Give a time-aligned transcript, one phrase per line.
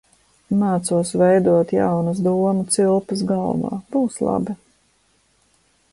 [0.61, 3.73] Mācos veidot jaunas domu cilpas galvā.
[3.97, 4.61] Būs labi.